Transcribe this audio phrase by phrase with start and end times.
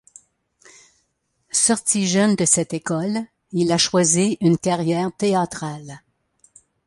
[1.51, 3.19] Sorti jeune de cette école,
[3.51, 6.01] il a choisi une carrière théâtrale.